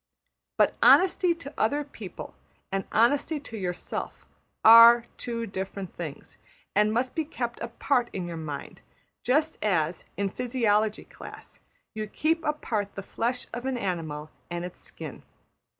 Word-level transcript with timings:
But 0.57 0.73
honesty 0.81 1.35
to 1.35 1.53
other 1.59 1.83
people 1.83 2.33
and 2.71 2.85
honesty 2.91 3.39
to 3.41 3.55
yourself 3.55 4.25
\emph{are} 4.65 5.05
two 5.15 5.45
different 5.45 5.93
things, 5.95 6.37
and 6.75 6.91
must 6.91 7.13
be 7.13 7.23
kept 7.23 7.59
apart 7.59 8.09
in 8.11 8.25
your 8.27 8.35
mind, 8.35 8.81
just 9.21 9.63
as, 9.63 10.05
in 10.17 10.29
physiology 10.31 11.03
class, 11.03 11.59
you 11.93 12.07
keep 12.07 12.43
apart 12.43 12.95
the 12.95 13.03
flesh 13.03 13.45
of 13.53 13.67
an 13.67 13.77
animal 13.77 14.31
and 14.49 14.65
its 14.65 14.79
skin. 14.81 15.21